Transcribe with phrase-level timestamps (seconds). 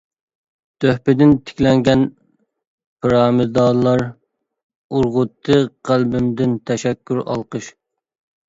[0.85, 2.05] تۆھپىدىن تىكلەنگەن
[3.05, 4.03] پىرامىدالار،
[4.97, 7.71] ئۇرغۇتتى قەلبىمدىن تەشەككۈر ئالقىش.